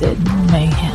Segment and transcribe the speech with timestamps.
[0.00, 0.94] Mayhem.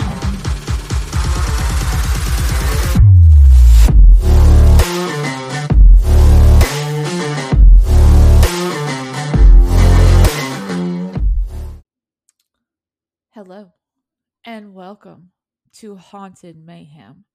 [13.31, 13.73] Hello,
[14.45, 15.31] and welcome
[15.73, 17.25] to Haunted Mayhem.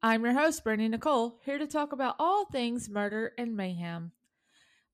[0.00, 4.12] I'm your host, Brittany Nicole, here to talk about all things murder and mayhem.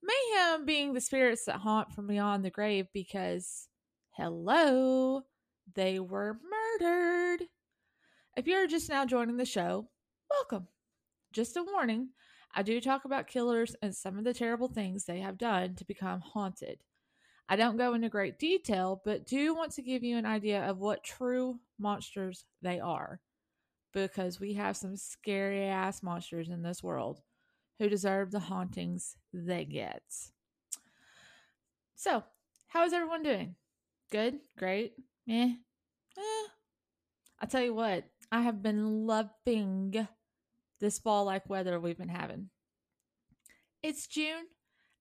[0.02, 3.68] Mayhem being the spirits that haunt from beyond the grave because,
[4.12, 5.24] hello,
[5.74, 6.38] they were
[6.80, 7.48] murdered.
[8.36, 9.88] If you're just now joining the show,
[10.28, 10.68] welcome.
[11.32, 12.10] Just a warning
[12.56, 15.84] I do talk about killers and some of the terrible things they have done to
[15.84, 16.78] become haunted.
[17.48, 20.78] I don't go into great detail, but do want to give you an idea of
[20.78, 23.20] what true monsters they are.
[23.92, 27.20] Because we have some scary ass monsters in this world
[27.78, 30.02] who deserve the hauntings they get.
[31.96, 32.22] So,
[32.68, 33.56] how is everyone doing?
[34.10, 34.38] Good?
[34.58, 34.94] Great?
[35.28, 35.54] Eh?
[36.18, 36.48] Eh?
[37.40, 40.06] I tell you what, I have been loving
[40.80, 42.50] this fall like weather we've been having.
[43.82, 44.46] It's June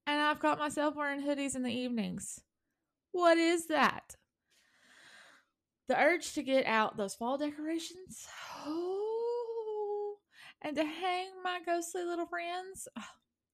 [0.06, 2.42] and I've got myself wearing hoodies in the evenings.
[3.12, 4.16] What is that?
[5.88, 8.28] The urge to get out those fall decorations
[8.66, 10.16] oh,
[10.62, 12.88] and to hang my ghostly little friends.
[12.98, 13.04] Oh,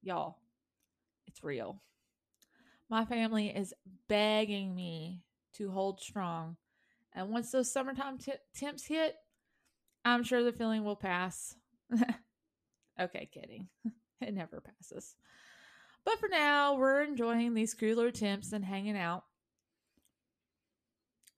[0.03, 0.37] y'all,
[1.27, 1.81] it's real.
[2.89, 3.73] My family is
[4.07, 5.23] begging me
[5.59, 6.57] to hold strong.
[7.13, 9.15] And once those summertime t- temps hit,
[10.03, 11.55] I'm sure the feeling will pass.
[12.99, 13.67] okay, kidding.
[14.21, 15.15] it never passes.
[16.05, 19.23] But for now, we're enjoying these cooler temps and hanging out.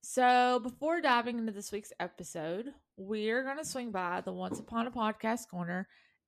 [0.04, 4.88] So, before diving into this week's episode, we're going to swing by the Once Upon
[4.88, 5.88] a Podcast corner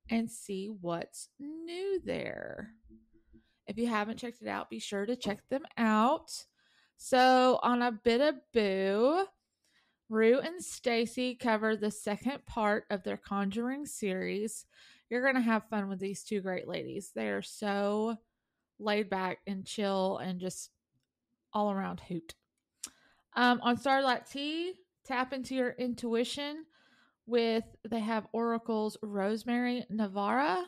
[0.10, 2.74] and see what's new there.
[3.68, 6.46] If you haven't checked it out, be sure to check them out.
[6.98, 9.26] So, on a bit of boo,
[10.10, 14.66] Rue and Stacy cover the second part of their Conjuring series.
[15.10, 17.12] You're to have fun with these two great ladies.
[17.14, 18.18] They are so
[18.80, 20.70] laid back and chill and just
[21.52, 22.36] all around hoot.
[23.36, 24.74] Um, on Starlight Tea,
[25.06, 26.66] tap into your intuition
[27.26, 30.64] with they have oracles Rosemary Navara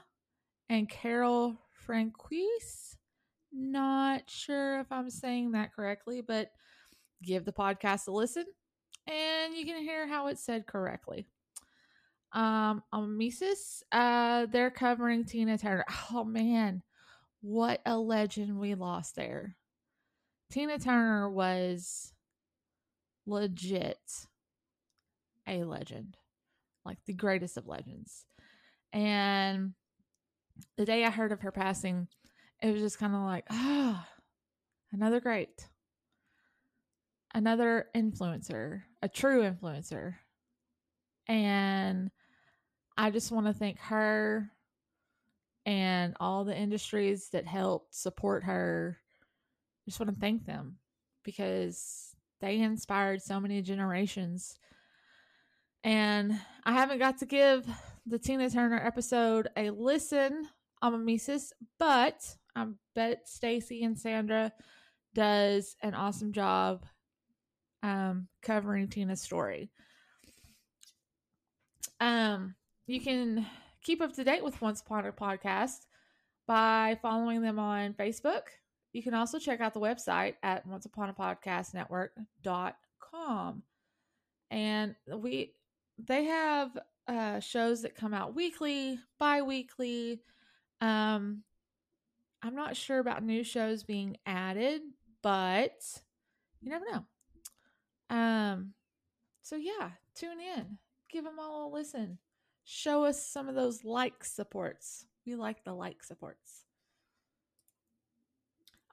[0.69, 2.97] and Carol Franquise.
[3.55, 6.51] Not sure if I'm saying that correctly, but
[7.23, 8.45] give the podcast a listen
[9.07, 11.27] and you can hear how it's said correctly.
[12.33, 15.85] Um, on Mises, uh, they're covering Tina Turner.
[16.13, 16.83] Oh man,
[17.41, 19.55] what a legend we lost there.
[20.51, 22.13] Tina Turner was
[23.25, 23.99] legit
[25.47, 26.17] a legend,
[26.83, 28.25] like the greatest of legends.
[28.93, 29.73] And
[30.77, 32.07] the day I heard of her passing,
[32.65, 34.21] it was just kind of like, ah, oh,
[34.91, 35.67] another great,
[37.35, 40.15] another influencer, a true influencer.
[41.27, 42.09] And
[42.97, 44.49] I just want to thank her
[45.67, 48.97] and all the industries that helped support her.
[49.85, 50.77] I just want to thank them
[51.23, 54.57] because they inspired so many generations.
[55.83, 56.33] And
[56.63, 57.67] I haven't got to give
[58.07, 60.47] the Tina Turner episode a listen
[60.81, 64.53] on Mimesis, but I bet Stacy and Sandra
[65.13, 66.85] does an awesome job
[67.83, 69.69] um, covering Tina's story.
[71.99, 72.55] Um,
[72.87, 73.45] you can
[73.83, 75.85] keep up to date with Once Upon a Podcast
[76.47, 78.43] by following them on Facebook.
[78.93, 83.63] You can also check out the website at onceuponapodcastnetwork.com.
[84.51, 85.53] And we
[85.97, 86.77] they have
[87.07, 90.21] uh, shows that come out weekly, bi-weekly.
[90.81, 91.43] Um,
[92.45, 94.81] I'm not sure about new shows being added,
[95.23, 95.81] but
[96.61, 98.15] you never know.
[98.15, 98.73] Um,
[99.41, 100.77] so yeah, tune in,
[101.09, 102.19] give them all a listen
[102.65, 105.05] show us some of those like supports.
[105.25, 106.65] We like the like supports.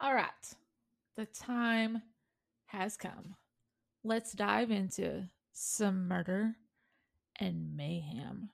[0.01, 0.29] All right,
[1.17, 2.03] the time
[2.67, 3.35] has come.
[4.05, 6.55] Let's dive into some murder
[7.39, 8.51] and mayhem.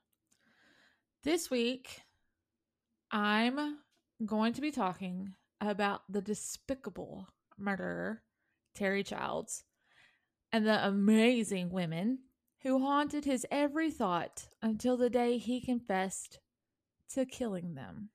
[1.24, 2.02] This week,
[3.10, 3.78] I'm
[4.24, 8.22] going to be talking about the despicable murderer,
[8.74, 9.64] Terry Childs,
[10.52, 12.20] and the amazing women
[12.62, 16.40] who haunted his every thought until the day he confessed
[17.12, 18.10] to killing them.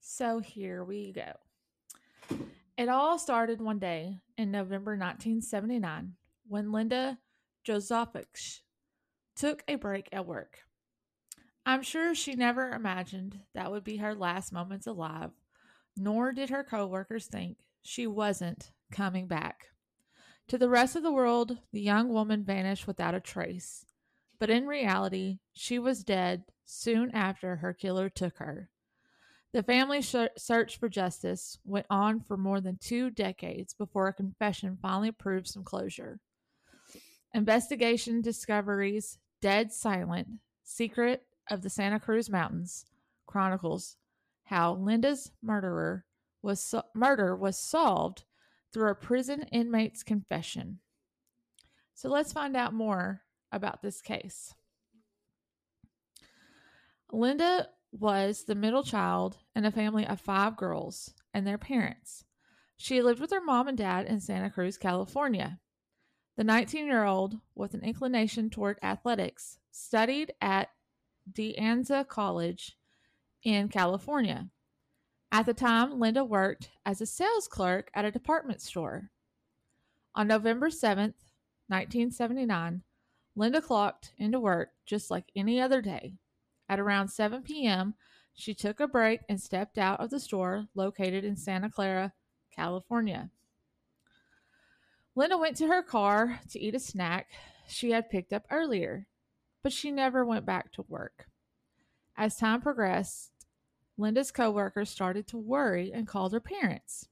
[0.00, 1.32] So here we go.
[2.76, 6.14] It all started one day in November 1979
[6.48, 7.18] when Linda
[7.66, 8.60] Josefovich
[9.36, 10.60] took a break at work.
[11.66, 15.30] I'm sure she never imagined that would be her last moments alive,
[15.96, 19.68] nor did her coworkers think she wasn't coming back.
[20.48, 23.84] To the rest of the world, the young woman vanished without a trace,
[24.38, 28.70] but in reality, she was dead soon after her killer took her.
[29.52, 34.12] The family sh- search for justice went on for more than two decades before a
[34.12, 36.20] confession finally proved some closure.
[37.34, 40.28] Investigation Discovery's Dead Silent
[40.62, 42.86] Secret of the Santa Cruz Mountains
[43.26, 43.96] chronicles
[44.44, 46.04] how Linda's murderer
[46.42, 48.24] was so- murder was solved
[48.72, 50.80] through a prison inmate's confession.
[51.94, 54.54] So let's find out more about this case.
[57.12, 62.24] Linda was the middle child in a family of five girls and their parents.
[62.76, 65.60] She lived with her mom and dad in Santa Cruz, California.
[66.36, 70.70] The 19 year old, with an inclination toward athletics, studied at
[71.32, 72.76] De Anza College
[73.42, 74.48] in California.
[75.32, 79.10] At the time, Linda worked as a sales clerk at a department store.
[80.14, 81.14] On November 7th,
[81.68, 82.82] 1979,
[83.36, 86.14] Linda clocked into work just like any other day.
[86.68, 87.94] At around 7 p.m.,
[88.34, 92.12] she took a break and stepped out of the store located in Santa Clara,
[92.50, 93.30] California.
[95.14, 97.28] Linda went to her car to eat a snack
[97.68, 99.06] she had picked up earlier,
[99.62, 101.26] but she never went back to work.
[102.16, 103.32] As time progressed,
[103.96, 107.08] Linda's coworkers started to worry and called her parents.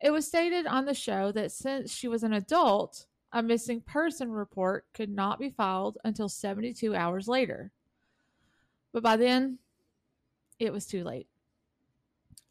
[0.00, 4.30] It was stated on the show that since she was an adult, a missing person
[4.30, 7.70] report could not be filed until 72 hours later.
[8.92, 9.58] But by then,
[10.58, 11.28] it was too late.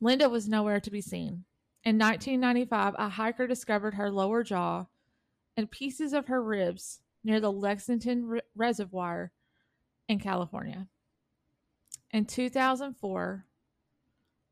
[0.02, 1.44] Linda was nowhere to be seen.
[1.84, 4.86] In 1995, a hiker discovered her lower jaw
[5.58, 9.32] and pieces of her ribs near the Lexington Re- Reservoir
[10.08, 10.88] in California.
[12.12, 13.46] In 2004,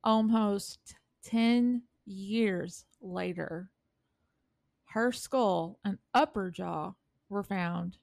[0.04, 3.69] almost 10 years later,
[4.92, 6.94] her skull and upper jaw
[7.30, 7.98] were found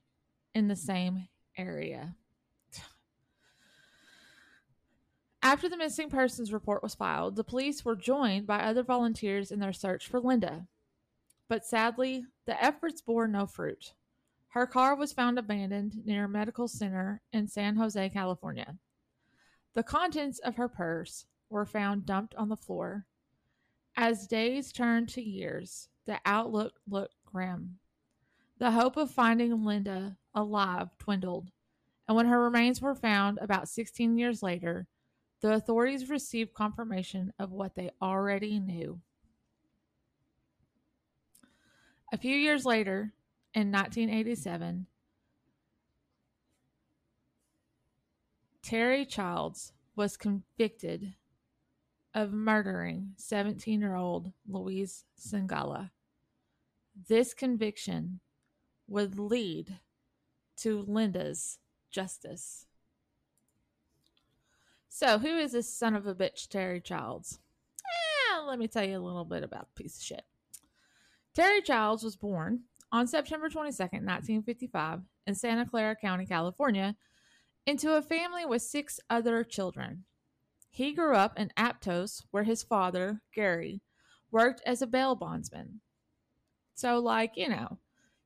[0.55, 2.15] in the same area.
[5.43, 9.61] After the missing persons report was filed, the police were joined by other volunteers in
[9.61, 10.67] their search for Linda.
[11.49, 13.93] But sadly, the efforts bore no fruit.
[14.55, 18.77] Her car was found abandoned near a medical center in San Jose, California.
[19.75, 23.05] The contents of her purse were found dumped on the floor.
[23.97, 27.81] As days turned to years, the outlook looked grim.
[28.59, 31.51] The hope of finding Linda alive dwindled,
[32.07, 34.87] and when her remains were found about 16 years later,
[35.41, 39.01] the authorities received confirmation of what they already knew.
[42.13, 43.15] A few years later,
[43.55, 44.87] in 1987,
[48.63, 51.15] Terry Childs was convicted
[52.15, 55.91] of murdering 17 year old Louise Segala.
[57.09, 58.21] This conviction
[58.89, 59.79] would lead
[60.57, 61.59] to Linda's
[61.91, 62.67] justice.
[64.89, 67.41] So, who is this son of a bitch, Terry Childs?
[67.81, 70.25] Eh, let me tell you a little bit about the piece of shit.
[71.35, 72.61] Terry Childs was born
[72.95, 76.95] on September 22nd, 1955, in Santa Clara County, California,
[77.67, 80.05] into a family with six other children.
[80.71, 83.83] He grew up in Aptos, where his father, Gary,
[84.31, 85.81] worked as a bail bondsman.
[86.77, 87.79] So, like, you know,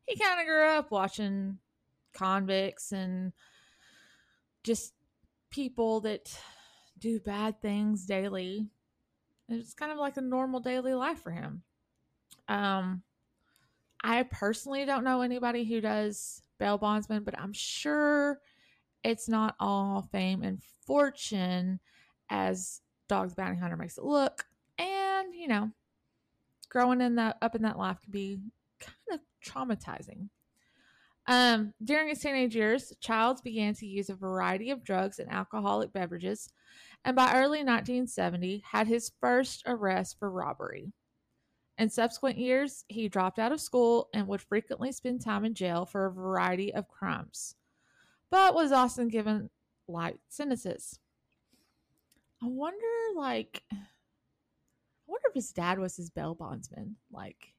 [0.05, 1.61] he kind of grew up watching
[2.13, 3.33] convicts and
[4.65, 4.93] just
[5.51, 6.39] people that
[6.99, 8.69] do bad things daily.
[9.49, 11.63] It's kind of like a normal daily life for him.
[12.49, 13.03] Um,
[14.03, 18.41] I personally don't know anybody who does bail bondsman, but I'm sure
[19.05, 21.81] it's not all fame and fortune
[22.31, 24.45] as Dog's Bounty Hunter makes it look.
[24.79, 25.71] And, you know,
[26.69, 28.41] growing in that up in that life can be
[28.81, 30.29] kind of traumatizing.
[31.27, 35.93] Um, during his teenage years, Childs began to use a variety of drugs and alcoholic
[35.93, 36.49] beverages,
[37.05, 40.93] and by early 1970 had his first arrest for robbery.
[41.79, 45.87] In subsequent years, he dropped out of school and would frequently spend time in jail
[45.87, 47.55] for a variety of crimes,
[48.31, 49.49] but was often given
[49.87, 50.99] light sentences.
[52.43, 52.85] I wonder,
[53.17, 53.77] like, I
[55.07, 56.97] wonder if his dad was his bail bondsman.
[57.13, 57.55] Like,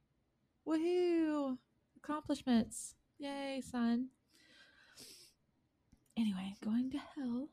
[0.67, 1.57] woohoo,
[1.95, 2.95] accomplishments.
[3.19, 4.09] Yay, son.
[6.17, 7.49] Anyway, going to hell.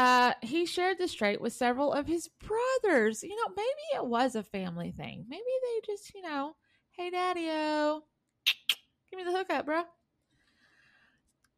[0.00, 3.22] Uh, he shared this trait with several of his brothers.
[3.22, 5.26] You know, maybe it was a family thing.
[5.28, 6.56] Maybe they just, you know,
[6.92, 9.82] hey, daddy give me the hookup, bro.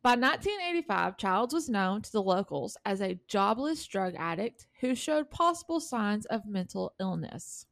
[0.03, 5.31] By 1985, Childs was known to the locals as a jobless drug addict who showed
[5.31, 7.67] possible signs of mental illness.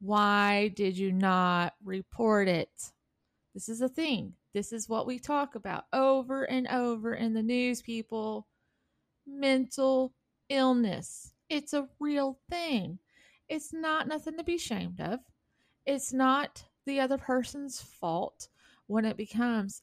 [0.00, 2.90] Why did you not report it?
[3.54, 4.32] This is a thing.
[4.52, 8.48] This is what we talk about over and over in the news, people.
[9.26, 10.12] Mental
[10.48, 11.32] illness.
[11.48, 12.98] It's a real thing.
[13.48, 15.20] It's not nothing to be ashamed of.
[15.86, 18.48] It's not the other person's fault.
[18.86, 19.82] When it becomes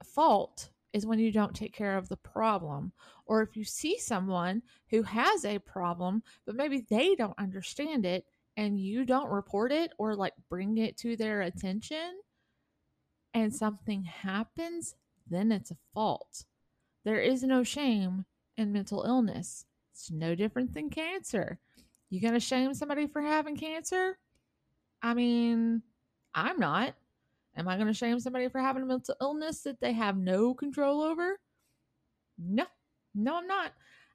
[0.00, 2.92] a fault is when you don't take care of the problem.
[3.26, 8.24] Or if you see someone who has a problem, but maybe they don't understand it
[8.56, 12.20] and you don't report it or like bring it to their attention
[13.34, 14.96] and something happens,
[15.28, 16.44] then it's a fault.
[17.04, 18.24] There is no shame
[18.56, 19.64] in mental illness.
[19.92, 21.58] It's no different than cancer.
[22.10, 24.18] You gonna shame somebody for having cancer?
[25.02, 25.82] I mean,
[26.34, 26.94] I'm not.
[27.56, 31.02] Am I gonna shame somebody for having a mental illness that they have no control
[31.02, 31.38] over?
[32.38, 32.66] No,
[33.14, 33.72] no, I'm not.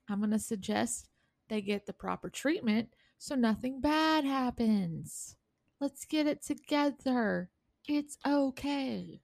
[0.07, 1.09] I'm gonna suggest
[1.47, 5.35] they get the proper treatment so nothing bad happens.
[5.79, 7.49] Let's get it together.
[7.87, 9.21] It's okay.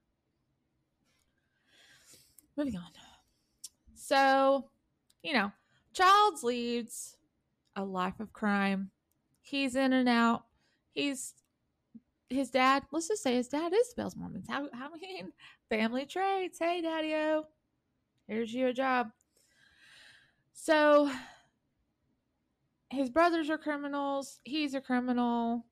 [2.58, 3.11] Moving on.
[4.12, 4.66] So,
[5.24, 5.54] you know,
[5.94, 7.16] Childs leads
[7.78, 8.92] a life of crime.
[9.42, 10.44] He's in and out.
[10.92, 11.34] He's
[12.30, 12.84] his dad.
[12.92, 14.44] Let's just say his dad is bail bondsman.
[14.50, 15.32] How I mean
[15.70, 16.60] family traits.
[16.60, 17.46] Hey, Daddy O,
[18.28, 19.12] here's you a job.
[20.52, 21.10] So
[22.90, 24.42] his brothers are criminals.
[24.44, 25.68] He's a criminal.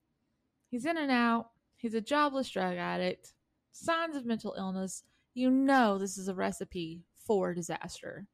[0.71, 1.49] He's in and out.
[1.75, 3.33] He's a jobless drug addict.
[3.73, 5.03] Signs of mental illness.
[5.33, 8.25] You know this is a recipe for disaster.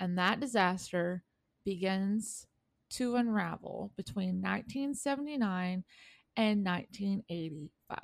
[0.00, 1.22] And that disaster
[1.64, 2.48] begins
[2.90, 5.84] to unravel between 1979
[6.36, 7.98] and 1985.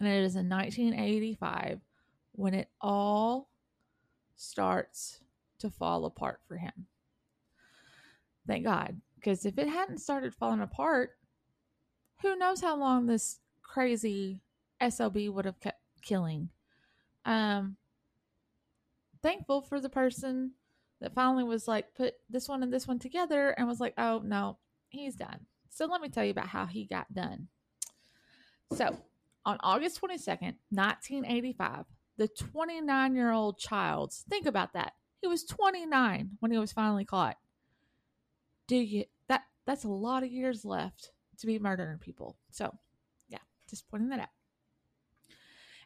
[0.00, 1.80] And it is in 1985
[2.32, 3.50] when it all
[4.34, 5.20] starts
[5.58, 6.86] to fall apart for him.
[8.46, 8.98] Thank God.
[9.16, 11.10] Because if it hadn't started falling apart,
[12.22, 14.40] who knows how long this crazy
[14.88, 16.48] SOB would have kept killing.
[17.26, 17.76] Um,
[19.22, 20.52] thankful for the person
[21.00, 24.22] that finally was like, put this one and this one together and was like, oh,
[24.24, 25.46] no, he's done.
[25.70, 27.48] So let me tell you about how he got done.
[28.76, 28.96] So
[29.44, 31.86] on August 22nd, 1985,
[32.18, 34.92] the 29 year old Childs, think about that.
[35.20, 37.36] He was 29 when he was finally caught.
[38.68, 42.36] Do you that that's a lot of years left to be murdering people.
[42.50, 42.72] So
[43.28, 43.38] yeah,
[43.68, 44.28] just pointing that out.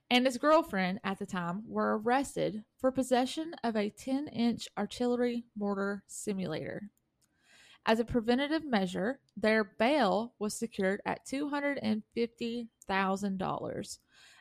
[0.09, 5.47] And his girlfriend at the time were arrested for possession of a 10 inch artillery
[5.57, 6.91] mortar simulator.
[7.85, 13.99] As a preventative measure, their bail was secured at $250,000.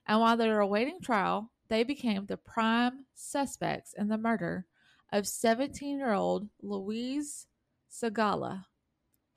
[0.08, 4.66] And while they were awaiting trial, they became the prime suspects in the murder
[5.12, 7.48] of 17 year old Louise
[7.90, 8.66] Segala,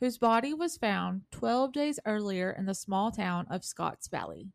[0.01, 4.53] whose body was found 12 days earlier in the small town of Scotts Valley.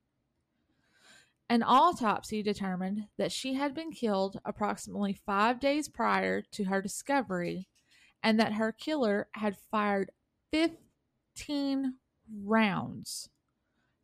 [1.50, 7.68] An autopsy determined that she had been killed approximately five days prior to her discovery
[8.24, 10.12] and that her killer had fired
[10.52, 11.96] 15
[12.44, 13.30] rounds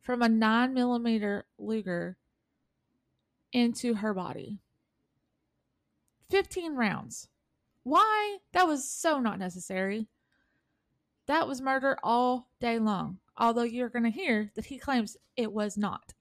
[0.02, 2.18] from a 9 millimeter Luger
[3.52, 4.58] into her body.
[6.30, 7.28] 15 rounds.
[7.82, 8.38] Why?
[8.52, 10.08] That was so not necessary.
[11.26, 15.52] That was murder all day long, although you're going to hear that he claims it
[15.52, 16.14] was not.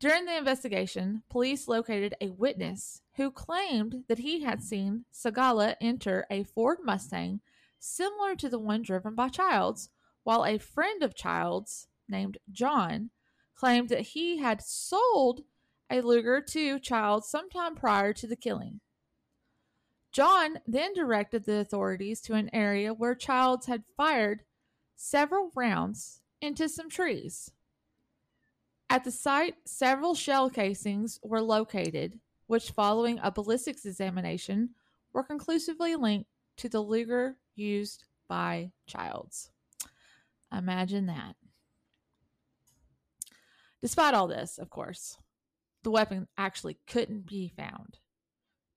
[0.00, 6.26] During the investigation, police located a witness who claimed that he had seen Sagala enter
[6.30, 7.40] a Ford Mustang
[7.78, 9.90] similar to the one driven by Childs,
[10.24, 13.10] while a friend of Childs, named John,
[13.54, 15.42] claimed that he had sold
[15.90, 18.80] a Luger to Childs sometime prior to the killing.
[20.12, 24.44] John then directed the authorities to an area where Childs had fired
[24.96, 27.50] several rounds into some trees.
[28.90, 34.70] At the site, several shell casings were located, which, following a ballistics examination,
[35.12, 39.50] were conclusively linked to the Luger used by Childs.
[40.56, 41.36] Imagine that.
[43.82, 45.18] Despite all this, of course,
[45.82, 47.98] the weapon actually couldn't be found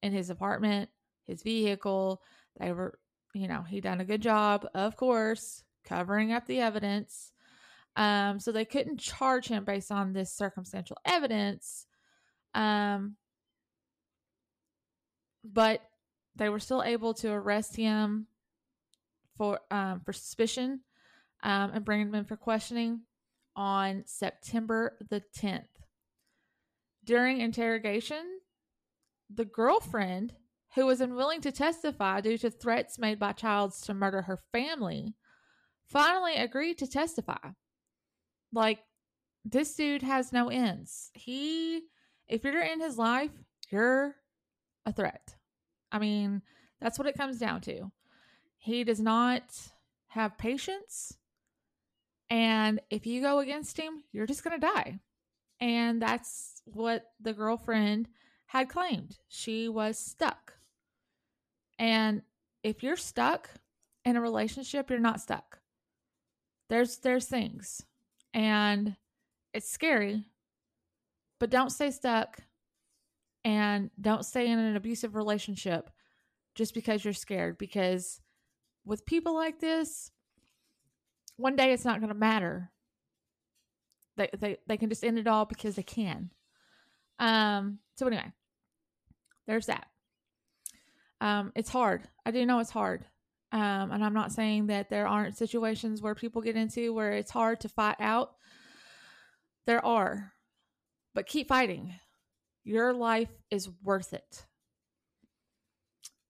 [0.03, 0.89] in his apartment,
[1.23, 2.21] his vehicle.
[2.59, 2.99] They were,
[3.33, 7.31] you know, he done a good job, of course, covering up the evidence.
[7.97, 11.87] Um, so they couldn't charge him based on this circumstantial evidence.
[12.53, 13.15] Um,
[15.43, 15.81] but
[16.35, 18.27] they were still able to arrest him
[19.37, 20.81] for um, for suspicion
[21.43, 23.01] um, and bring him in for questioning
[23.55, 25.65] on September the 10th.
[27.03, 28.39] During interrogation,
[29.33, 30.33] the girlfriend,
[30.75, 35.15] who was unwilling to testify due to threats made by Childs to murder her family,
[35.87, 37.37] finally agreed to testify.
[38.53, 38.79] Like,
[39.45, 41.11] this dude has no ends.
[41.13, 41.83] He,
[42.27, 43.31] if you're in his life,
[43.69, 44.15] you're
[44.85, 45.35] a threat.
[45.91, 46.41] I mean,
[46.81, 47.91] that's what it comes down to.
[48.57, 49.43] He does not
[50.07, 51.17] have patience.
[52.29, 54.99] And if you go against him, you're just going to die.
[55.59, 58.09] And that's what the girlfriend
[58.47, 59.17] had claimed.
[59.27, 60.53] She was stuck.
[61.79, 62.21] And
[62.63, 63.49] if you're stuck
[64.03, 65.59] in a relationship, you're not stuck.
[66.69, 67.83] There's there's things.
[68.37, 68.95] And
[69.51, 70.23] it's scary.
[71.39, 72.37] But don't stay stuck
[73.43, 75.89] and don't stay in an abusive relationship
[76.53, 78.21] just because you're scared because
[78.85, 80.11] with people like this,
[81.37, 82.71] one day it's not going to matter.
[84.17, 86.31] They, they they can just end it all because they can.
[87.19, 87.79] Um.
[87.95, 88.31] So anyway,
[89.47, 89.87] there's that.
[91.21, 91.51] Um.
[91.55, 92.03] It's hard.
[92.25, 93.05] I do know it's hard.
[93.57, 93.91] Um.
[93.91, 97.59] And I'm not saying that there aren't situations where people get into where it's hard
[97.61, 98.35] to fight out.
[99.65, 100.31] There are,
[101.15, 101.95] but keep fighting.
[102.63, 104.45] Your life is worth it.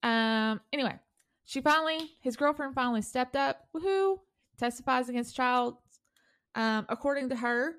[0.04, 0.62] Um.
[0.72, 0.98] Anyway,
[1.44, 3.68] she finally, his girlfriend finally stepped up.
[3.76, 4.20] Woohoo!
[4.58, 5.76] Testifies against child.
[6.56, 7.76] Um, according to her,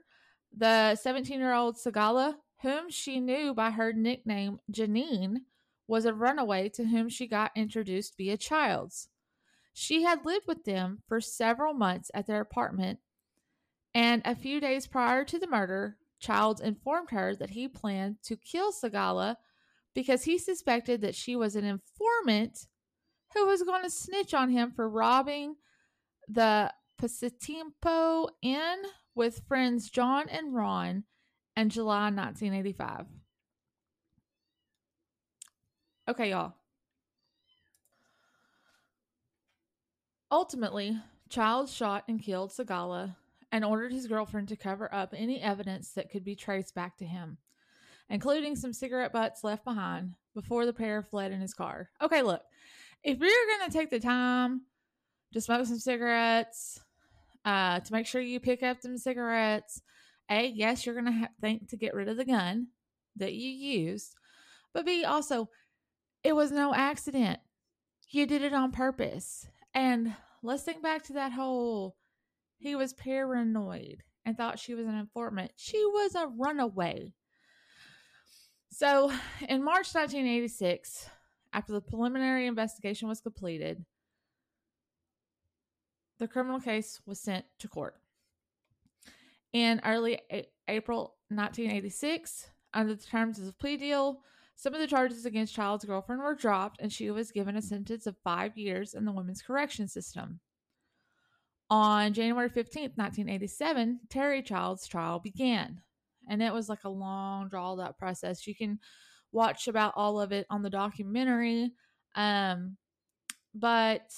[0.56, 5.38] the 17 year old Sagala, whom she knew by her nickname Janine,
[5.86, 9.08] was a runaway to whom she got introduced via Childs.
[9.80, 12.98] She had lived with them for several months at their apartment,
[13.94, 18.36] and a few days prior to the murder, Childs informed her that he planned to
[18.36, 19.36] kill Segala
[19.94, 22.66] because he suspected that she was an informant
[23.34, 25.54] who was going to snitch on him for robbing
[26.26, 28.82] the Pasatiempo Inn
[29.14, 31.04] with friends John and Ron
[31.56, 33.06] in July 1985.
[36.08, 36.57] Okay, y'all.
[40.30, 40.98] Ultimately,
[41.30, 43.16] Childs shot and killed Segala
[43.50, 47.06] and ordered his girlfriend to cover up any evidence that could be traced back to
[47.06, 47.38] him,
[48.10, 51.88] including some cigarette butts left behind before the pair fled in his car.
[52.02, 52.42] Okay, look,
[53.02, 54.62] if you're going to take the time
[55.32, 56.80] to smoke some cigarettes,
[57.44, 59.80] uh, to make sure you pick up them cigarettes,
[60.30, 62.68] A, yes, you're going to ha- think to get rid of the gun
[63.16, 64.14] that you used,
[64.74, 65.48] but B, also,
[66.22, 67.40] it was no accident.
[68.10, 69.46] You did it on purpose.
[69.78, 70.12] And
[70.42, 71.94] let's think back to that whole
[72.56, 75.52] he was paranoid and thought she was an informant.
[75.54, 77.14] She was a runaway.
[78.72, 79.12] So
[79.48, 81.08] in March 1986,
[81.52, 83.84] after the preliminary investigation was completed,
[86.18, 87.94] the criminal case was sent to court.
[89.52, 94.22] In early a- April 1986, under the terms of the plea deal,
[94.58, 98.08] some of the charges against Child's girlfriend were dropped and she was given a sentence
[98.08, 100.40] of five years in the women's correction system.
[101.70, 105.80] On January 15th, 1987, Terry Child's trial began.
[106.28, 108.48] And it was like a long, drawn out process.
[108.48, 108.80] You can
[109.30, 111.70] watch about all of it on the documentary.
[112.16, 112.78] Um,
[113.54, 114.10] but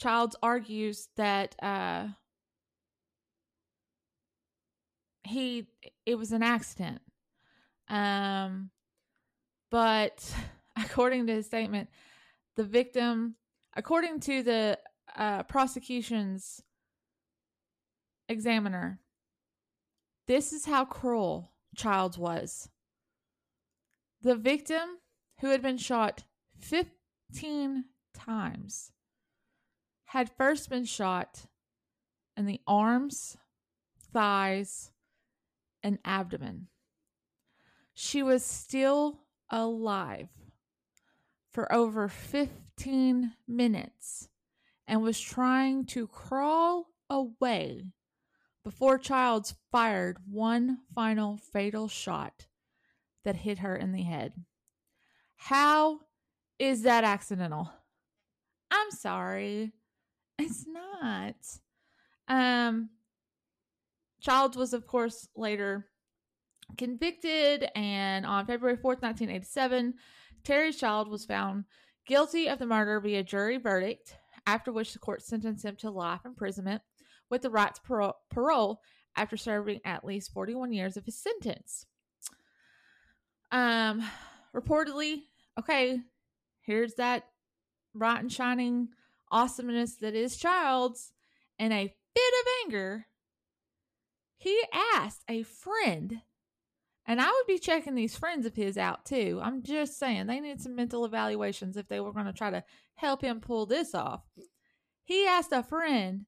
[0.00, 2.08] Childs argues that uh,
[5.22, 5.68] he
[6.04, 7.02] it was an accident.
[7.88, 8.70] Um,
[9.70, 10.34] but
[10.76, 11.88] according to his statement,
[12.56, 13.36] the victim,
[13.74, 14.78] according to the
[15.16, 16.62] uh, prosecution's
[18.28, 19.00] examiner,
[20.26, 22.68] this is how cruel Childs was.
[24.22, 24.98] The victim,
[25.40, 26.24] who had been shot
[26.58, 28.92] 15 times,
[30.06, 31.46] had first been shot
[32.36, 33.36] in the arms,
[34.12, 34.90] thighs,
[35.82, 36.68] and abdomen.
[37.94, 40.28] She was still alive
[41.52, 44.28] for over 15 minutes
[44.86, 47.92] and was trying to crawl away
[48.64, 52.46] before Childs fired one final fatal shot
[53.24, 54.32] that hit her in the head.
[55.36, 56.00] How
[56.58, 57.70] is that accidental?
[58.70, 59.72] I'm sorry.
[60.38, 61.36] It's not.
[62.28, 62.90] Um
[64.20, 65.86] Childs was of course later
[66.76, 69.94] convicted and on February 4th, 1987,
[70.44, 71.64] Terry Child was found
[72.06, 76.20] guilty of the murder via jury verdict, after which the court sentenced him to life
[76.24, 76.82] imprisonment
[77.30, 78.80] with the right to parole,
[79.16, 81.86] after serving at least 41 years of his sentence.
[83.50, 84.04] Um,
[84.54, 85.22] reportedly,
[85.58, 86.00] okay,
[86.60, 87.24] here's that
[87.94, 88.88] bright and shining
[89.30, 91.12] awesomeness that is Child's.
[91.58, 93.06] In a fit of anger,
[94.36, 94.62] he
[94.94, 96.20] asked a friend,
[97.06, 99.40] and I would be checking these friends of his out too.
[99.42, 102.64] I'm just saying they need some mental evaluations if they were going to try to
[102.96, 104.22] help him pull this off.
[105.04, 106.26] he asked a friend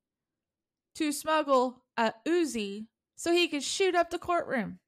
[0.95, 2.87] to smuggle a Uzi
[3.17, 4.79] so he could shoot up the courtroom.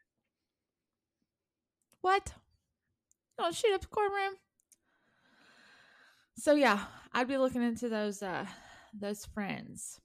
[2.00, 2.34] What?
[3.36, 4.34] Don't shoot up the courtroom.
[6.36, 8.46] So yeah, I'd be looking into those uh
[8.98, 10.00] those friends.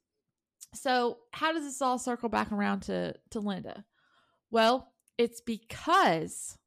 [0.74, 3.86] So how does this all circle back around to to Linda?
[4.52, 6.58] Well, it's because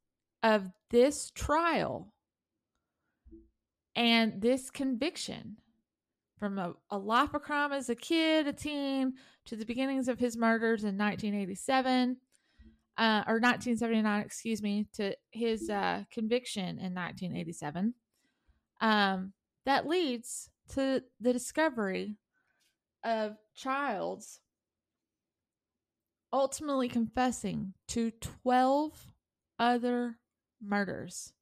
[0.43, 2.13] of this trial
[3.95, 5.57] and this conviction
[6.39, 9.13] from a, a life of crime as a kid, a teen,
[9.45, 12.17] to the beginnings of his murders in 1987,
[12.97, 17.93] uh, or 1979, excuse me, to his uh, conviction in 1987.
[18.79, 19.33] Um,
[19.65, 22.15] that leads to the discovery
[23.03, 24.39] of Childs
[26.31, 28.11] ultimately confessing to
[28.43, 29.07] 12
[29.57, 30.17] other
[30.61, 31.33] murders.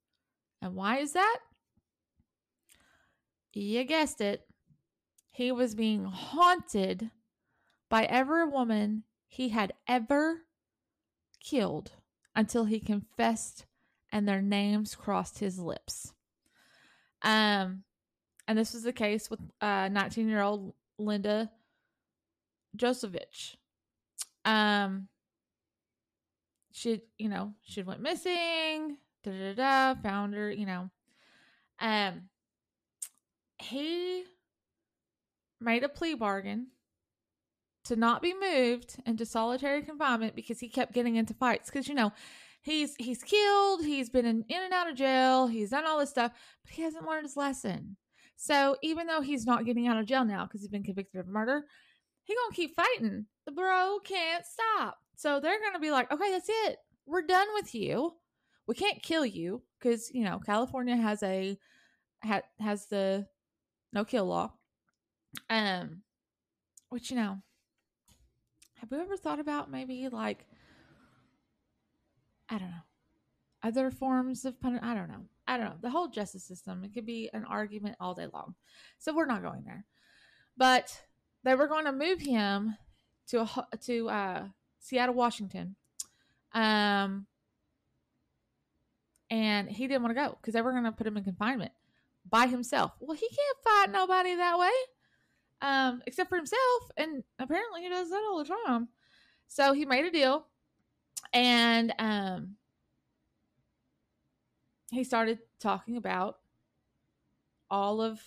[0.62, 1.38] And why is that?
[3.52, 4.46] You guessed it.
[5.30, 7.10] He was being haunted
[7.88, 10.42] by every woman he had ever
[11.42, 11.92] killed
[12.34, 13.66] until he confessed
[14.10, 16.12] and their names crossed his lips.
[17.22, 17.84] Um,
[18.46, 21.50] and this was the case with uh 19 year old Linda
[22.76, 23.56] Josevich.
[24.48, 25.08] Um,
[26.72, 28.96] she, you know, she went missing.
[29.22, 30.00] Da da da.
[30.00, 30.90] Found her, you know.
[31.80, 32.28] Um,
[33.58, 34.24] he
[35.60, 36.68] made a plea bargain
[37.84, 41.70] to not be moved into solitary confinement because he kept getting into fights.
[41.70, 42.12] Because you know,
[42.62, 46.10] he's he's killed, he's been in, in and out of jail, he's done all this
[46.10, 46.32] stuff,
[46.64, 47.96] but he hasn't learned his lesson.
[48.36, 51.26] So even though he's not getting out of jail now because he's been convicted of
[51.26, 51.64] murder,
[52.22, 53.26] he gonna keep fighting.
[53.48, 54.98] The bro can't stop.
[55.16, 56.76] So they're gonna be like, okay, that's it.
[57.06, 58.12] We're done with you.
[58.66, 61.58] We can't kill you because you know California has a
[62.22, 63.26] ha, has the
[63.90, 64.52] no kill law.
[65.48, 66.02] Um,
[66.90, 67.38] which you know,
[68.74, 70.44] have you ever thought about maybe like
[72.50, 72.84] I don't know
[73.62, 74.92] other forms of punishment?
[74.92, 75.24] I don't know.
[75.46, 75.76] I don't know.
[75.80, 78.56] The whole justice system, it could be an argument all day long.
[78.98, 79.86] So we're not going there.
[80.58, 81.00] But
[81.44, 82.76] they were going to move him
[83.28, 84.44] to a, to uh,
[84.78, 85.76] Seattle, Washington.
[86.52, 87.26] Um
[89.30, 91.72] and he didn't want to go because they were going to put him in confinement
[92.28, 92.92] by himself.
[93.00, 94.70] Well, he can't fight nobody that way,
[95.60, 98.88] um, except for himself, and apparently he does that all the time.
[99.46, 100.46] So he made a deal,
[101.32, 102.56] and um,
[104.90, 106.38] he started talking about
[107.70, 108.20] all of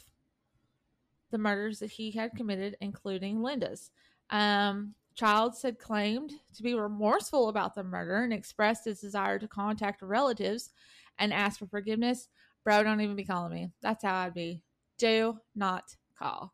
[1.31, 3.91] the murders that he had committed, including Linda's.
[4.32, 9.48] Um, Childs had claimed to be remorseful about the murder and expressed his desire to
[9.48, 10.72] contact relatives
[11.20, 12.30] and ask for forgiveness.
[12.63, 13.70] Bro, don't even be calling me.
[13.82, 14.63] That's how I'd be.
[14.98, 16.54] Do not call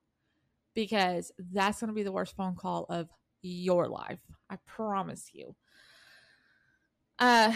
[0.74, 3.10] because that's going to be the worst phone call of
[3.42, 4.20] your life.
[4.50, 5.56] I promise you.
[7.20, 7.54] Uh,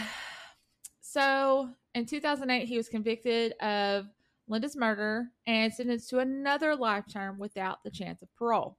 [1.00, 4.06] so in 2008, he was convicted of
[4.48, 8.76] Linda's murder and sentenced to another life term without the chance of parole.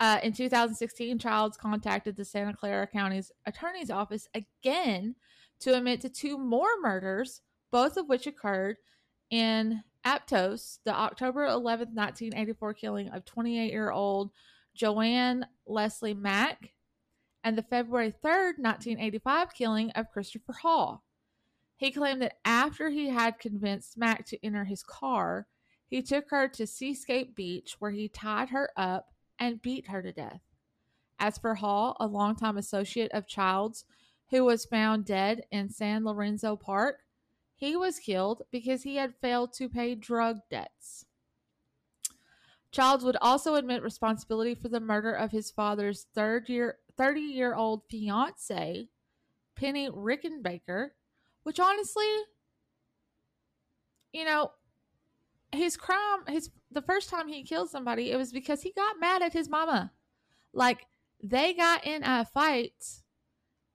[0.00, 5.14] Uh, in 2016, Childs contacted the Santa Clara County's attorney's office again
[5.60, 8.78] to admit to two more murders, both of which occurred
[9.30, 14.30] in Aptos, the October 11, 1984 killing of 28 year old
[14.74, 16.72] Joanne Leslie Mack,
[17.44, 21.04] and the February 3rd, 1985 killing of Christopher Hall.
[21.76, 25.46] He claimed that after he had convinced Mack to enter his car,
[25.88, 29.08] he took her to Seascape Beach where he tied her up
[29.40, 30.42] and beat her to death.
[31.18, 33.84] As for Hall, a longtime associate of Childs,
[34.30, 37.00] who was found dead in San Lorenzo Park,
[37.56, 41.06] he was killed because he had failed to pay drug debts.
[42.70, 47.54] Childs would also admit responsibility for the murder of his father's third year, 30 year
[47.54, 48.88] old fiance,
[49.56, 50.90] Penny Rickenbacker,
[51.42, 52.06] which honestly,
[54.12, 54.52] you know,
[55.52, 59.22] his crime his the first time he killed somebody it was because he got mad
[59.22, 59.92] at his mama.
[60.52, 60.86] Like
[61.22, 63.02] they got in a fight.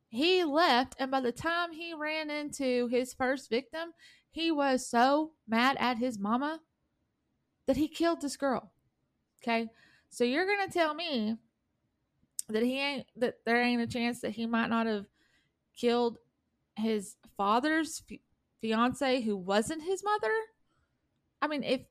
[0.08, 3.94] He left and by the time he ran into his first victim
[4.30, 6.60] he was so mad at his mama
[7.68, 8.72] that he killed this girl.
[9.42, 9.68] Okay?
[10.10, 11.38] So you're gonna tell me
[12.50, 15.06] that he ain't that there ain't a chance that he might not have
[15.76, 16.18] killed
[16.76, 18.04] his father's
[18.62, 20.34] fiance who wasn't his mother?
[21.42, 21.82] I mean, if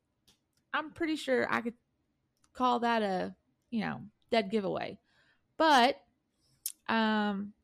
[0.74, 1.74] I'm pretty sure I could
[2.52, 3.34] call that a,
[3.70, 4.98] you know, dead giveaway.
[5.56, 6.00] But
[6.88, 7.54] um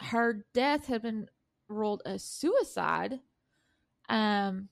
[0.00, 1.28] her death had been
[1.68, 3.20] ruled a suicide.
[4.08, 4.68] Um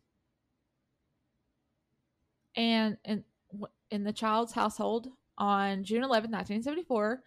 [2.57, 3.25] and and
[3.91, 7.23] in the child's household on June 11, 1974.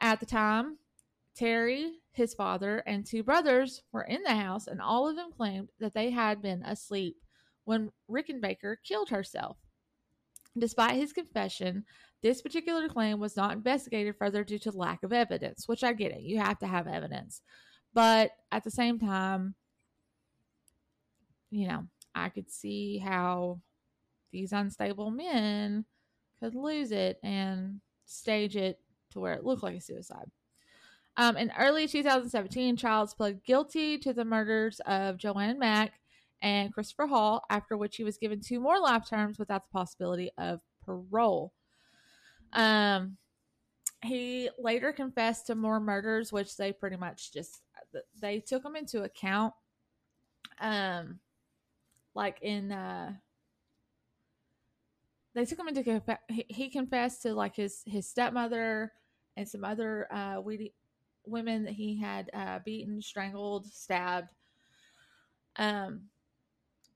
[0.00, 0.78] At the time,
[1.34, 5.68] Terry, his father, and two brothers were in the house, and all of them claimed
[5.80, 7.16] that they had been asleep
[7.64, 9.56] when Rickenbacker killed herself.
[10.58, 11.84] Despite his confession,
[12.22, 16.12] this particular claim was not investigated further due to lack of evidence, which I get
[16.12, 16.20] it.
[16.20, 17.40] You have to have evidence.
[17.94, 19.54] But at the same time,
[21.50, 23.60] you know, I could see how
[24.30, 25.84] these unstable men
[26.40, 28.78] could lose it and stage it
[29.12, 30.30] to where it looked like a suicide.
[31.16, 35.92] Um, in early 2017, Childs pled guilty to the murders of Joanne Mack
[36.42, 40.30] and Christopher Hall, after which he was given two more life terms without the possibility
[40.36, 41.52] of parole.
[42.52, 43.16] Um,
[44.02, 47.62] he later confessed to more murders, which they pretty much just
[48.20, 49.54] they took him into account.
[50.60, 51.20] Um,
[52.14, 53.12] like in uh,
[55.34, 58.92] they took him into he, confessed to like his his stepmother
[59.36, 60.42] and some other uh
[61.24, 64.28] women that he had uh beaten, strangled, stabbed.
[65.56, 66.08] Um,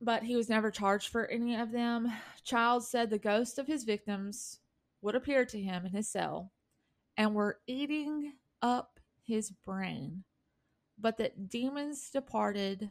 [0.00, 2.12] but he was never charged for any of them.
[2.44, 4.60] Childs said the ghosts of his victims
[5.02, 6.52] would appear to him in his cell
[7.16, 10.24] and were eating up his brain,
[10.98, 12.90] but that demons departed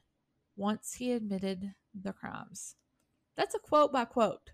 [0.55, 2.75] once he admitted the crimes.
[3.35, 4.51] That's a quote by quote.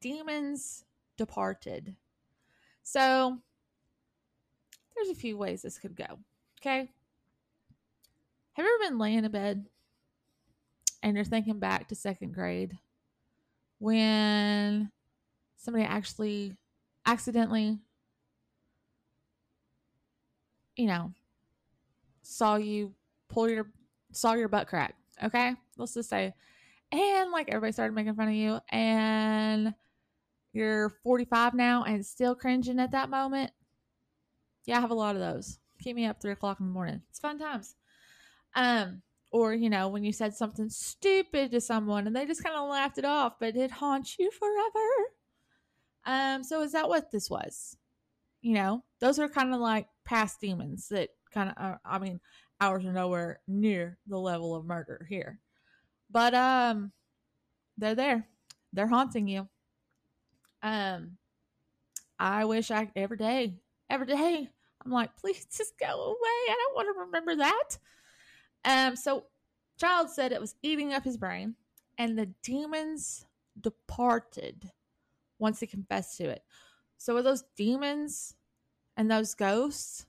[0.00, 0.84] Demons
[1.16, 1.96] departed.
[2.82, 3.38] So
[4.94, 6.18] there's a few ways this could go.
[6.60, 6.90] Okay.
[8.54, 9.66] Have you ever been laying in bed
[11.02, 12.78] and you're thinking back to second grade
[13.78, 14.90] when
[15.56, 16.54] somebody actually
[17.06, 17.78] accidentally,
[20.76, 21.12] you know,
[22.22, 22.94] saw you
[23.28, 23.70] pull your
[24.12, 24.94] saw your butt crack.
[25.22, 26.34] Okay, let's just say,
[26.92, 29.74] and like everybody started making fun of you, and
[30.52, 33.50] you're 45 now and still cringing at that moment.
[34.66, 35.58] Yeah, I have a lot of those.
[35.80, 37.02] Keep me up three o'clock in the morning.
[37.08, 37.74] It's fun times.
[38.54, 42.56] Um, or you know when you said something stupid to someone and they just kind
[42.56, 44.88] of laughed it off but it haunts you forever.
[46.06, 47.76] Um so is that what this was?
[48.42, 52.18] You know those are kind of like past demons that kind of uh, i mean
[52.60, 55.38] ours are nowhere near the level of murder here.
[56.10, 56.92] But um
[57.78, 58.28] they're there.
[58.72, 59.48] They're haunting you.
[60.62, 61.16] Um
[62.18, 63.54] i wish i every day
[63.88, 64.46] every day
[64.84, 66.16] i'm like please just go away.
[66.50, 67.78] I don't want to remember that
[68.64, 69.24] um, so
[69.78, 71.54] Childs said it was eating up his brain,
[71.98, 73.26] and the demons
[73.60, 74.70] departed
[75.38, 76.44] once he confessed to it.
[76.98, 78.34] So were those demons
[78.96, 80.06] and those ghosts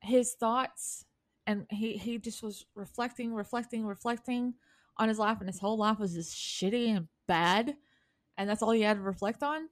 [0.00, 1.04] his thoughts
[1.46, 4.54] and he he just was reflecting, reflecting, reflecting
[4.96, 7.76] on his life and his whole life was just shitty and bad
[8.36, 9.68] and that's all he had to reflect on?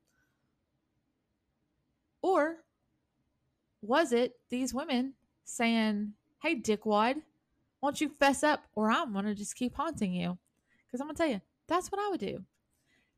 [2.22, 2.64] Or
[3.82, 7.14] was it these women saying, Hey, dickwad,
[7.80, 10.36] why don't you fess up or I'm going to just keep haunting you?
[10.86, 12.44] Because I'm going to tell you, that's what I would do.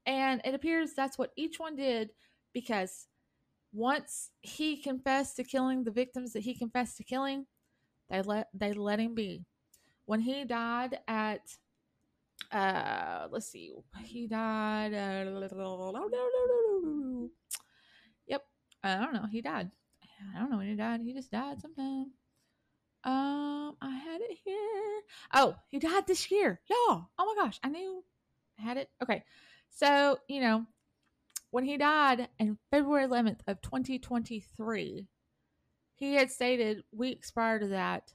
[0.06, 2.10] And it appears that's what each one did
[2.54, 3.08] because
[3.72, 7.46] once he confessed to killing the victims that he confessed to killing,
[8.08, 9.44] they let they let him be.
[10.04, 11.40] When he died at
[12.52, 13.72] uh let's see,
[14.04, 15.48] he died uh,
[18.28, 18.42] Yep.
[18.84, 19.26] I don't know.
[19.28, 19.72] He died.
[20.32, 21.00] I don't know when he died.
[21.00, 22.12] He just died sometime.
[23.06, 25.02] Um, I had it here.
[25.32, 26.60] Oh, he died this year.
[26.68, 27.08] Y'all.
[27.16, 27.60] Oh my gosh.
[27.62, 28.02] I knew
[28.58, 28.90] I had it.
[29.00, 29.22] Okay.
[29.70, 30.66] So, you know,
[31.50, 35.06] when he died in February 11th of 2023,
[35.94, 38.12] he had stated weeks prior to that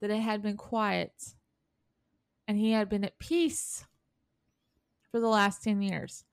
[0.00, 1.12] that it had been quiet
[2.48, 3.86] and he had been at peace
[5.12, 6.24] for the last 10 years.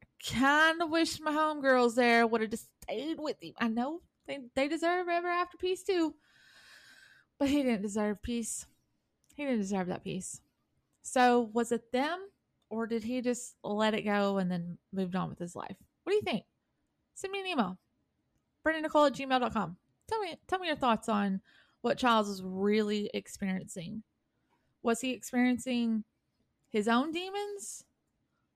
[0.00, 0.06] I
[0.38, 3.54] kind of wish my homegirls there would have just stayed with him.
[3.58, 6.14] I know they, they deserve ever after peace too.
[7.42, 8.66] But he didn't deserve peace.
[9.34, 10.40] He didn't deserve that peace.
[11.02, 12.28] So was it them
[12.70, 15.74] or did he just let it go and then moved on with his life?
[16.04, 16.44] What do you think?
[17.14, 17.78] Send me an email.
[18.64, 19.76] BrendaNicole at gmail.com.
[20.06, 21.40] Tell me tell me your thoughts on
[21.80, 24.04] what Childs was really experiencing.
[24.84, 26.04] Was he experiencing
[26.68, 27.82] his own demons?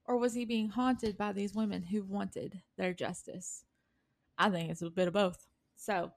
[0.05, 3.65] Or was he being haunted by these women who wanted their justice?
[4.39, 5.49] I think it's a bit of both.
[5.75, 6.13] So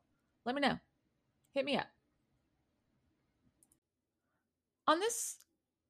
[0.46, 0.78] let me know.
[1.56, 1.88] Hit me up.
[4.90, 5.36] On this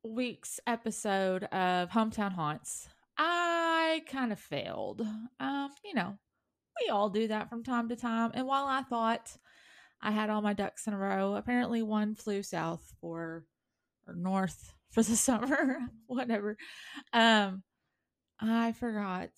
[0.03, 5.07] week's episode of Hometown Haunts, I kind of failed.
[5.39, 6.17] Um, you know,
[6.81, 8.31] we all do that from time to time.
[8.33, 9.31] And while I thought
[10.01, 13.45] I had all my ducks in a row, apparently one flew south for
[14.05, 16.57] or north for the summer, whatever.
[17.13, 17.63] Um,
[18.41, 19.29] I forgot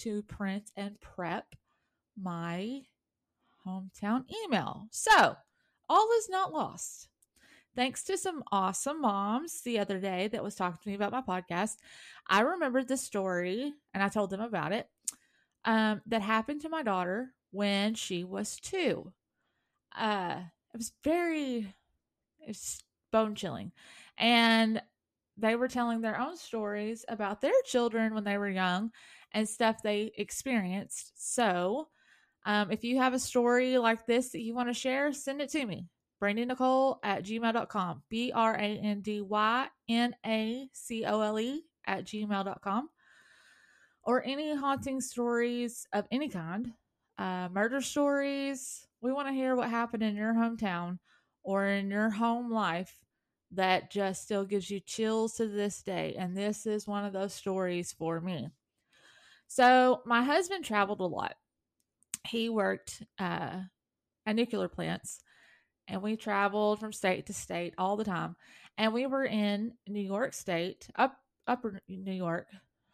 [0.00, 1.46] to print and prep
[2.14, 2.82] my
[3.66, 4.86] hometown email.
[4.90, 5.34] So,
[5.88, 7.08] all is not lost.
[7.78, 11.20] Thanks to some awesome moms the other day that was talking to me about my
[11.20, 11.76] podcast,
[12.26, 14.88] I remembered the story and I told them about it
[15.64, 19.12] um, that happened to my daughter when she was two.
[19.96, 20.40] Uh,
[20.74, 21.72] it was very,
[23.12, 23.70] bone chilling.
[24.18, 24.82] And
[25.36, 28.90] they were telling their own stories about their children when they were young
[29.30, 31.12] and stuff they experienced.
[31.14, 31.90] So,
[32.44, 35.50] um, if you have a story like this that you want to share, send it
[35.50, 35.86] to me.
[36.18, 38.02] Brandy Nicole at gmail.com.
[38.08, 42.88] B R A N D Y N A C O L E at gmail.com.
[44.04, 46.72] Or any haunting stories of any kind,
[47.18, 48.86] uh, murder stories.
[49.00, 50.98] We want to hear what happened in your hometown
[51.42, 53.04] or in your home life
[53.52, 56.14] that just still gives you chills to this day.
[56.18, 58.48] And this is one of those stories for me.
[59.46, 61.34] So, my husband traveled a lot.
[62.26, 63.60] He worked uh,
[64.26, 65.20] at nuclear plants,
[65.88, 68.36] and we traveled from state to state all the time.
[68.76, 72.46] And we were in New York State, up upper New York,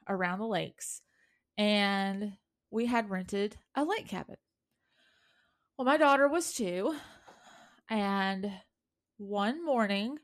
[0.09, 1.03] around the lakes,
[1.59, 2.33] and
[2.71, 4.37] we had rented a lake cabin.
[5.77, 6.95] Well, my daughter was two,
[7.91, 8.51] and
[9.19, 10.19] one morning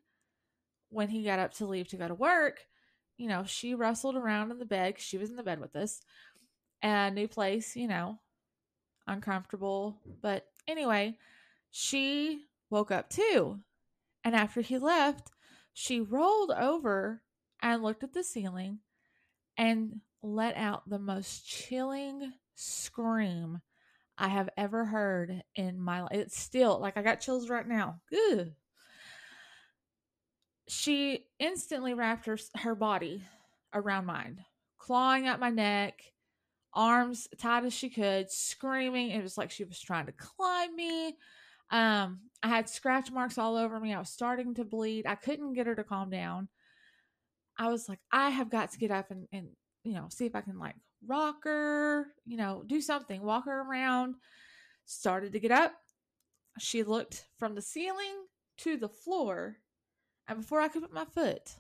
[0.91, 2.67] when he got up to leave to go to work,
[3.17, 5.77] you know, she rustled around in the bed because she was in the bed with
[5.77, 6.01] us.
[6.83, 8.19] And new place, you know,
[9.07, 9.99] uncomfortable.
[10.23, 11.17] But anyway,
[11.71, 13.61] she woke up too.
[14.25, 15.31] And after he left,
[15.73, 17.23] she rolled over
[17.61, 18.79] and looked at the ceiling
[19.57, 23.61] and let out the most chilling scream
[24.17, 26.13] I have ever heard in my life.
[26.13, 28.01] It's still like I got chills right now.
[28.33, 28.49] Ugh
[30.71, 33.25] she instantly wrapped her her body
[33.75, 34.45] around mine,
[34.79, 36.01] clawing at my neck,
[36.73, 39.11] arms tight as she could, screaming.
[39.11, 41.17] It was like she was trying to climb me.
[41.71, 43.95] Um, I had scratch marks all over me.
[43.95, 45.07] I was starting to bleed.
[45.07, 46.49] I couldn't get her to calm down.
[47.59, 49.49] I was like, I have got to get up and, and
[49.85, 53.63] you know, see if I can like rock her, you know, do something, walk her
[53.63, 54.15] around.
[54.87, 55.73] Started to get up.
[56.59, 58.25] She looked from the ceiling
[58.59, 59.59] to the floor
[60.31, 61.57] and before I could put my foot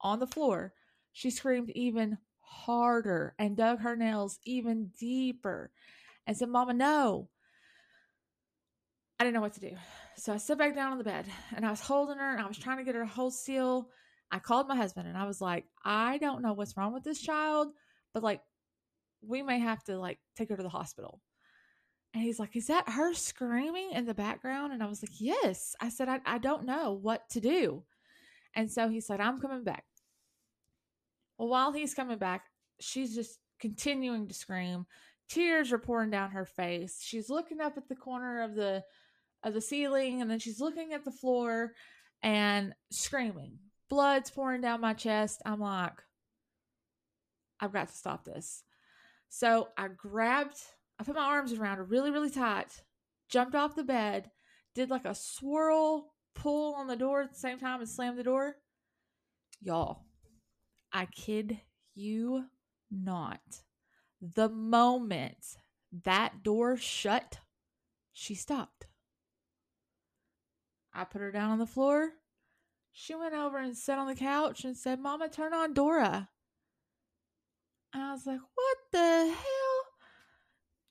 [0.00, 0.74] on the floor,
[1.12, 5.70] she screamed even harder and dug her nails even deeper
[6.26, 7.28] and said, Mama, no.
[9.20, 9.76] I didn't know what to do.
[10.16, 12.48] So I sat back down on the bed and I was holding her and I
[12.48, 13.90] was trying to get her to hold still.
[14.32, 17.20] I called my husband and I was like, I don't know what's wrong with this
[17.20, 17.68] child,
[18.14, 18.40] but like,
[19.20, 21.20] we may have to like take her to the hospital.
[22.14, 24.72] And he's like, Is that her screaming in the background?
[24.72, 25.76] And I was like, Yes.
[25.82, 27.84] I said, I, I don't know what to do.
[28.56, 29.84] And so he said, I'm coming back.
[31.36, 32.44] Well, while he's coming back,
[32.80, 34.86] she's just continuing to scream.
[35.28, 37.00] Tears are pouring down her face.
[37.02, 38.82] She's looking up at the corner of the
[39.42, 41.72] of the ceiling and then she's looking at the floor
[42.22, 43.58] and screaming.
[43.88, 45.42] Blood's pouring down my chest.
[45.44, 45.94] I'm like,
[47.58, 48.62] I've got to stop this.
[49.28, 50.56] So I grabbed,
[50.98, 52.82] I put my arms around her really, really tight,
[53.28, 54.30] jumped off the bed,
[54.74, 58.22] did like a swirl pull on the door at the same time and slam the
[58.22, 58.56] door?
[59.60, 60.04] Y'all,
[60.92, 61.60] I kid
[61.94, 62.44] you
[62.90, 63.40] not.
[64.20, 65.56] The moment
[66.04, 67.38] that door shut,
[68.12, 68.86] she stopped.
[70.92, 72.10] I put her down on the floor.
[72.92, 76.28] She went over and sat on the couch and said, Mama, turn on Dora.
[77.94, 79.84] And I was like, What the hell?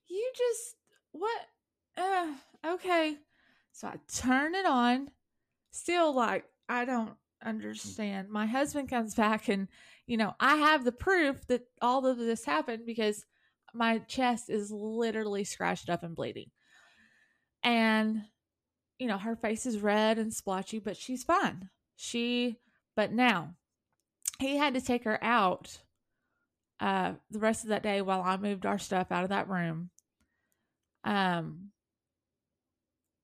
[0.08, 0.76] You just,
[1.12, 1.42] what?
[1.98, 2.34] Uh,
[2.66, 3.18] okay.
[3.72, 5.10] So I turn it on
[5.72, 8.30] still like I don't understand.
[8.30, 9.68] My husband comes back and
[10.06, 13.26] you know, I have the proof that all of this happened because
[13.74, 16.50] my chest is literally scratched up and bleeding.
[17.64, 18.24] And
[19.00, 21.70] you know, her face is red and splotchy, but she's fine.
[21.95, 22.58] She
[22.95, 23.56] but now
[24.39, 25.82] he had to take her out
[26.80, 29.89] uh the rest of that day while I moved our stuff out of that room.
[31.04, 31.72] Um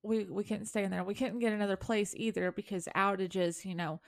[0.01, 1.03] we we couldn't stay in there.
[1.03, 3.99] We couldn't get another place either because outages, you know,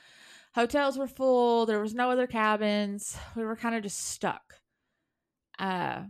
[0.56, 3.18] hotels were full, there was no other cabins.
[3.36, 4.56] We were kind of just stuck.
[5.60, 6.04] Uh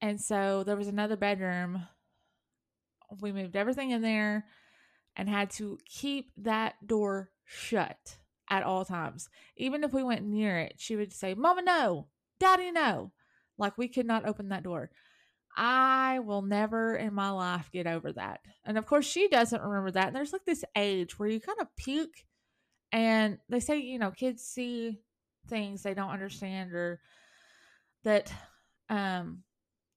[0.00, 1.86] and so there was another bedroom.
[3.20, 4.46] We moved everything in there
[5.16, 8.16] and had to keep that door shut
[8.48, 9.28] at all times.
[9.56, 12.06] Even if we went near it, she would say, Mama, no,
[12.38, 13.12] Daddy, no.
[13.58, 14.90] Like we could not open that door.
[15.56, 18.40] I will never in my life get over that.
[18.64, 20.08] And of course, she doesn't remember that.
[20.08, 22.24] And there's like this age where you kind of puke,
[22.90, 25.00] and they say, you know, kids see
[25.48, 27.00] things they don't understand or
[28.04, 28.32] that
[28.88, 29.42] um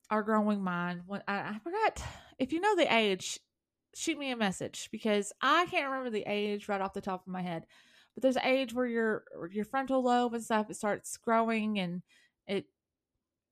[0.10, 2.04] our growing mind when I, I forgot
[2.40, 3.40] if you know the age
[3.96, 7.32] shoot me a message because i can't remember the age right off the top of
[7.32, 7.66] my head
[8.16, 12.02] but there's an age where your your frontal lobe and stuff it starts growing and
[12.48, 12.66] it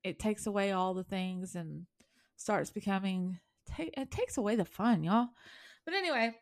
[0.03, 1.85] it takes away all the things and
[2.35, 3.39] starts becoming
[3.77, 5.29] it takes away the fun y'all.
[5.85, 6.33] But anyway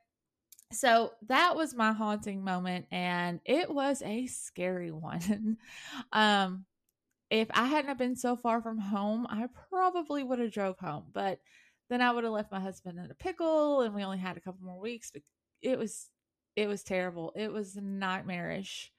[0.72, 5.58] so that was my haunting moment and it was a scary one.
[6.14, 6.66] Um
[7.30, 11.40] if i hadn't been so far from home i probably would have drove home but
[11.92, 14.42] then i would have left my husband in a pickle and we only had a
[14.42, 15.22] couple more weeks but
[15.62, 16.10] it was
[16.56, 17.32] it was terrible.
[17.36, 18.92] It was nightmarish.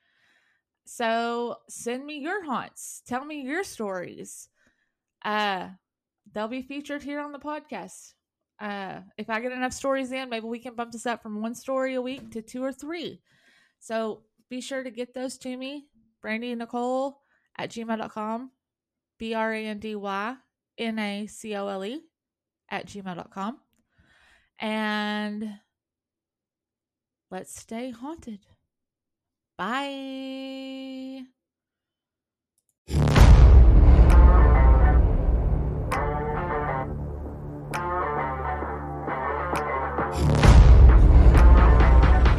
[0.84, 3.02] So send me your haunts.
[3.06, 4.48] Tell me your stories.
[5.24, 5.68] Uh
[6.32, 8.14] they'll be featured here on the podcast.
[8.60, 11.54] Uh, if I get enough stories in, maybe we can bump this up from one
[11.54, 13.20] story a week to two or three.
[13.80, 15.88] So be sure to get those to me,
[16.20, 17.18] Brandy Nicole
[17.58, 18.52] at gmail.com,
[19.18, 20.36] B R A N D Y
[20.78, 22.02] N A C O L E
[22.70, 23.58] at gmail.com.
[24.58, 25.58] And
[27.30, 28.40] let's stay haunted.
[29.56, 31.24] Bye.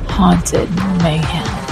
[0.10, 0.70] Haunted
[1.02, 1.63] Mayhem.